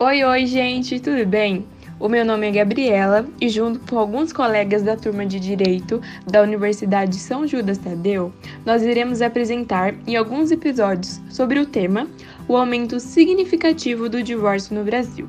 [0.00, 1.64] Oi, oi, gente, tudo bem?
[2.00, 6.42] O meu nome é Gabriela e, junto com alguns colegas da turma de Direito da
[6.42, 8.32] Universidade São Judas Tadeu,
[8.66, 12.08] nós iremos apresentar em alguns episódios sobre o tema
[12.48, 15.28] o aumento significativo do divórcio no Brasil.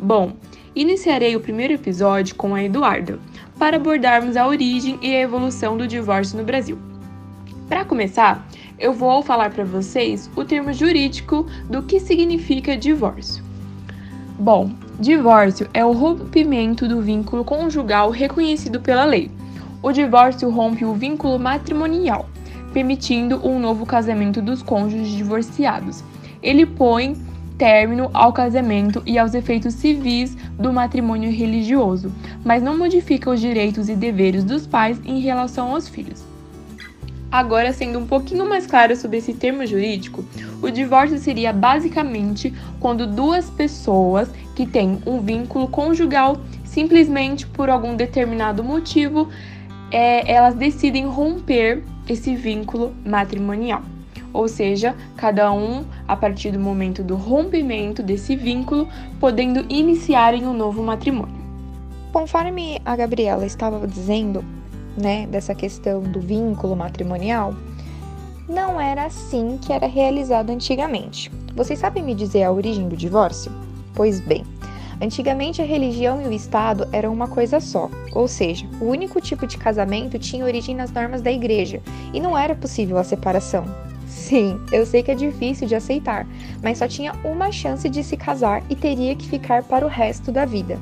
[0.00, 0.32] Bom,
[0.74, 3.20] iniciarei o primeiro episódio com a Eduarda,
[3.56, 6.76] para abordarmos a origem e a evolução do divórcio no Brasil.
[7.68, 8.44] Para começar,
[8.80, 13.51] eu vou falar para vocês o termo jurídico do que significa divórcio.
[14.38, 19.30] Bom, divórcio é o rompimento do vínculo conjugal reconhecido pela lei.
[19.82, 22.28] O divórcio rompe o vínculo matrimonial,
[22.72, 26.02] permitindo um novo casamento dos cônjuges divorciados.
[26.42, 27.16] Ele põe
[27.58, 32.10] término ao casamento e aos efeitos civis do matrimônio religioso,
[32.44, 36.31] mas não modifica os direitos e deveres dos pais em relação aos filhos.
[37.32, 40.22] Agora, sendo um pouquinho mais claro sobre esse termo jurídico,
[40.60, 47.96] o divórcio seria basicamente quando duas pessoas que têm um vínculo conjugal, simplesmente por algum
[47.96, 49.30] determinado motivo,
[49.90, 53.80] é, elas decidem romper esse vínculo matrimonial.
[54.30, 58.86] Ou seja, cada um, a partir do momento do rompimento desse vínculo,
[59.18, 61.40] podendo iniciar em um novo matrimônio.
[62.12, 64.44] Conforme a Gabriela estava dizendo,
[64.96, 67.54] né, dessa questão do vínculo matrimonial,
[68.48, 71.30] não era assim que era realizado antigamente.
[71.54, 73.52] Vocês sabem me dizer a origem do divórcio?
[73.94, 74.44] Pois bem,
[75.00, 79.46] antigamente a religião e o Estado eram uma coisa só, ou seja, o único tipo
[79.46, 81.80] de casamento tinha origem nas normas da igreja
[82.12, 83.64] e não era possível a separação.
[84.06, 86.26] Sim, eu sei que é difícil de aceitar,
[86.62, 90.30] mas só tinha uma chance de se casar e teria que ficar para o resto
[90.30, 90.78] da vida.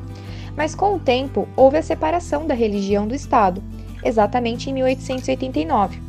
[0.57, 3.63] Mas com o tempo, houve a separação da religião do Estado
[4.05, 6.01] exatamente em 1889.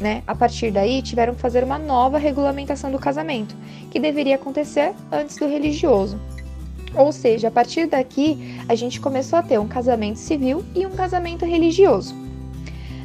[0.00, 0.22] Né?
[0.26, 3.54] A partir daí, tiveram que fazer uma nova regulamentação do casamento,
[3.90, 6.18] que deveria acontecer antes do religioso.
[6.94, 10.90] Ou seja, a partir daqui, a gente começou a ter um casamento civil e um
[10.90, 12.14] casamento religioso.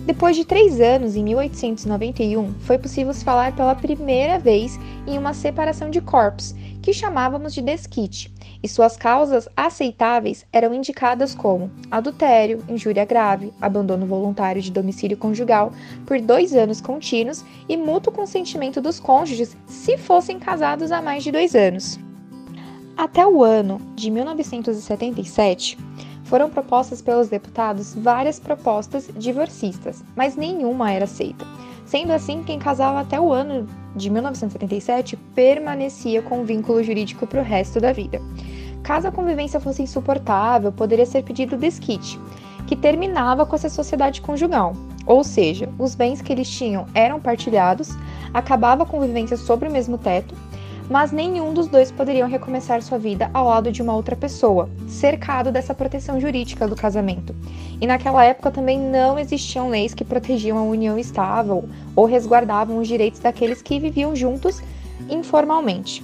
[0.06, 5.34] Depois de três anos, em 1891, foi possível se falar pela primeira vez em uma
[5.34, 6.54] separação de corpos,
[6.86, 8.32] que chamávamos de desquite,
[8.62, 15.72] e suas causas aceitáveis eram indicadas como adultério, injúria grave, abandono voluntário de domicílio conjugal
[16.06, 21.32] por dois anos contínuos e mútuo consentimento dos cônjuges se fossem casados há mais de
[21.32, 21.98] dois anos.
[22.96, 25.80] Até o ano de 1977,
[26.26, 31.48] foram propostas pelos deputados várias propostas divorcistas, mas nenhuma era aceita.
[31.84, 37.44] Sendo assim, quem casava até o ano de 1977 permanecia com vínculo jurídico para o
[37.44, 38.22] resto da vida.
[38.84, 42.20] Caso a convivência fosse insuportável, poderia ser pedido desquite,
[42.68, 44.74] que terminava com essa sociedade conjugal.
[45.06, 47.90] Ou seja, os bens que eles tinham eram partilhados,
[48.34, 50.36] acabava a convivência sobre o mesmo teto,
[50.90, 55.52] mas nenhum dos dois poderiam recomeçar sua vida ao lado de uma outra pessoa, cercado
[55.52, 57.36] dessa proteção jurídica do casamento.
[57.82, 62.88] E naquela época também não existiam leis que protegiam a união estável ou resguardavam os
[62.88, 64.62] direitos daqueles que viviam juntos
[65.10, 66.04] informalmente.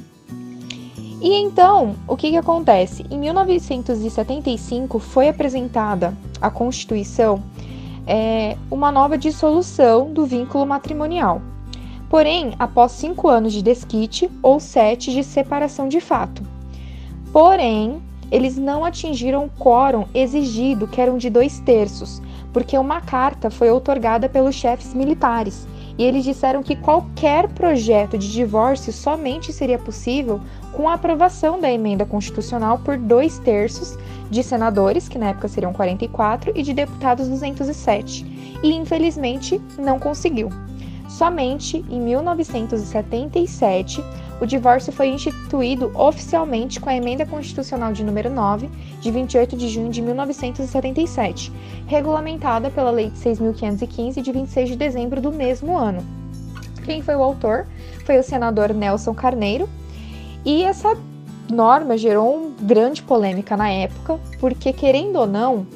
[1.21, 3.05] E então, o que, que acontece?
[3.11, 7.43] Em 1975 foi apresentada à Constituição
[8.07, 11.41] é, uma nova dissolução do vínculo matrimonial.
[12.11, 16.43] Porém, após cinco anos de desquite ou sete de separação de fato.
[17.31, 23.49] Porém, eles não atingiram o quórum exigido, que eram de dois terços, porque uma carta
[23.49, 25.65] foi outorgada pelos chefes militares
[25.97, 30.41] e eles disseram que qualquer projeto de divórcio somente seria possível
[30.73, 33.97] com a aprovação da emenda constitucional por dois terços
[34.29, 40.49] de senadores, que na época seriam 44, e de deputados 207, e infelizmente não conseguiu.
[41.11, 44.01] Somente em 1977,
[44.39, 48.69] o divórcio foi instituído oficialmente com a emenda constitucional de número 9,
[49.01, 51.51] de 28 de junho de 1977,
[51.85, 56.01] regulamentada pela Lei de 6.515 de 26 de dezembro do mesmo ano.
[56.85, 57.67] Quem foi o autor
[58.05, 59.67] foi o senador Nelson Carneiro,
[60.45, 60.97] e essa
[61.51, 65.67] norma gerou uma grande polêmica na época, porque, querendo ou não,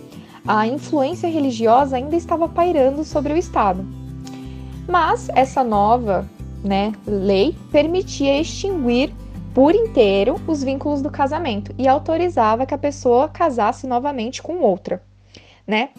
[0.47, 4.04] a influência religiosa ainda estava pairando sobre o Estado.
[4.87, 6.27] Mas essa nova
[6.63, 9.13] né, lei permitia extinguir
[9.53, 15.01] por inteiro os vínculos do casamento e autorizava que a pessoa casasse novamente com outra,
[15.65, 15.89] né?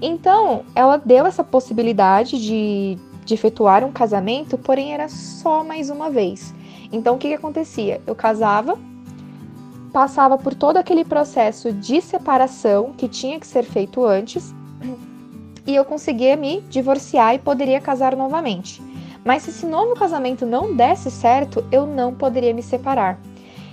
[0.00, 6.08] Então, ela deu essa possibilidade de, de efetuar um casamento, porém era só mais uma
[6.08, 6.54] vez.
[6.92, 8.00] Então, o que, que acontecia?
[8.06, 8.78] Eu casava,
[9.92, 14.54] passava por todo aquele processo de separação que tinha que ser feito antes,
[15.66, 18.82] e eu conseguia me divorciar e poderia casar novamente.
[19.24, 23.18] Mas se esse novo casamento não desse certo, eu não poderia me separar.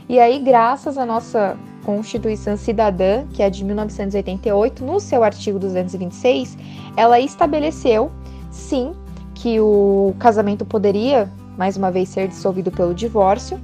[0.09, 6.57] E aí, graças à nossa Constituição Cidadã, que é de 1988, no seu artigo 226,
[6.97, 8.11] ela estabeleceu,
[8.51, 8.93] sim,
[9.33, 13.59] que o casamento poderia, mais uma vez, ser dissolvido pelo divórcio,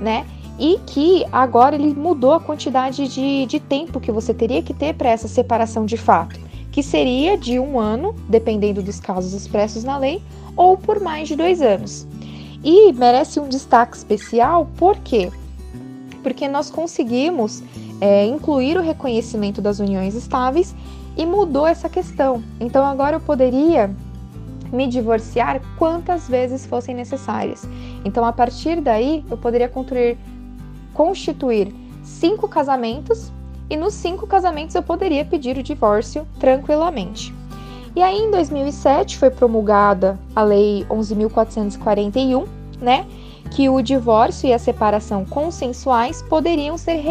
[0.00, 0.26] né?
[0.58, 4.94] E que agora ele mudou a quantidade de, de tempo que você teria que ter
[4.94, 6.38] para essa separação de fato,
[6.78, 10.22] que seria de um ano, dependendo dos casos expressos na lei,
[10.54, 12.06] ou por mais de dois anos.
[12.62, 15.28] E merece um destaque especial, por quê?
[16.22, 17.64] porque nós conseguimos
[18.00, 20.72] é, incluir o reconhecimento das uniões estáveis
[21.16, 22.44] e mudou essa questão.
[22.60, 23.90] Então agora eu poderia
[24.72, 27.66] me divorciar quantas vezes fossem necessárias.
[28.04, 30.16] Então a partir daí eu poderia construir,
[30.94, 31.74] constituir
[32.04, 33.32] cinco casamentos
[33.70, 37.34] e nos cinco casamentos eu poderia pedir o divórcio tranquilamente.
[37.96, 42.46] E aí em 2007 foi promulgada a Lei 11.441,
[42.80, 43.06] né?
[43.50, 47.02] que o divórcio e a separação consensuais poderiam ser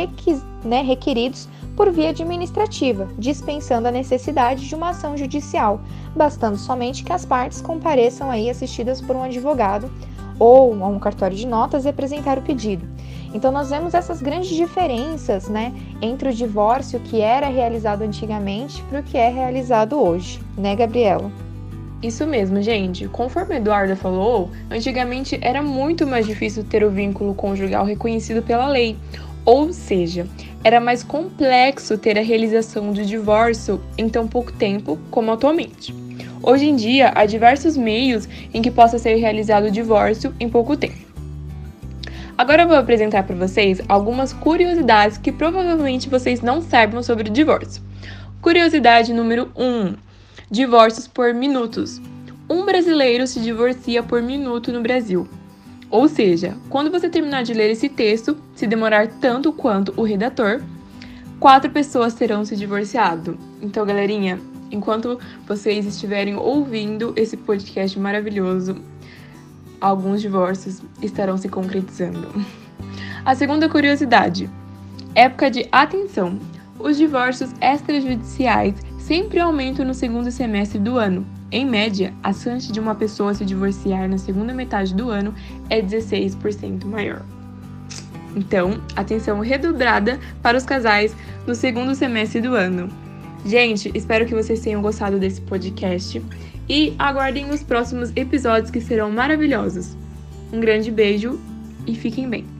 [0.64, 5.80] né, requeridos por via administrativa, dispensando a necessidade de uma ação judicial,
[6.16, 9.90] bastando somente que as partes compareçam aí assistidas por um advogado
[10.40, 12.88] ou a um cartório de notas e apresentar o pedido.
[13.34, 19.00] Então nós vemos essas grandes diferenças, né, entre o divórcio que era realizado antigamente para
[19.00, 21.32] o que é realizado hoje, né, Gabriela?
[22.02, 23.08] Isso mesmo, gente.
[23.08, 28.68] Conforme a Eduarda falou, antigamente era muito mais difícil ter o vínculo conjugal reconhecido pela
[28.68, 28.96] lei,
[29.44, 30.28] ou seja,
[30.64, 36.07] era mais complexo ter a realização do divórcio em tão pouco tempo como atualmente.
[36.42, 40.78] Hoje em dia, há diversos meios em que possa ser realizado o divórcio em pouco
[40.78, 41.08] tempo.
[42.38, 47.34] Agora eu vou apresentar para vocês algumas curiosidades que provavelmente vocês não sabem sobre o
[47.34, 47.82] divórcio.
[48.42, 49.64] Curiosidade número 1.
[49.64, 49.96] Um,
[50.50, 52.00] divórcios por minutos.
[52.48, 55.28] Um brasileiro se divorcia por minuto no Brasil.
[55.90, 60.62] Ou seja, quando você terminar de ler esse texto, se demorar tanto quanto o redator,
[61.40, 63.38] quatro pessoas terão se divorciado.
[63.62, 64.40] Então, galerinha,
[64.72, 68.76] enquanto vocês estiverem ouvindo esse podcast maravilhoso,
[69.80, 72.28] alguns divórcios estarão se concretizando.
[73.26, 74.50] A segunda curiosidade:
[75.16, 76.40] época de atenção.
[76.80, 81.26] Os divórcios extrajudiciais sempre aumentam no segundo semestre do ano.
[81.52, 85.34] Em média, a chance de uma pessoa se divorciar na segunda metade do ano
[85.70, 87.24] é 16% maior.
[88.36, 91.16] Então, atenção redobrada para os casais
[91.48, 93.07] no segundo semestre do ano.
[93.48, 96.22] Gente, espero que vocês tenham gostado desse podcast
[96.68, 99.96] e aguardem os próximos episódios que serão maravilhosos.
[100.52, 101.40] Um grande beijo
[101.88, 102.57] e fiquem bem.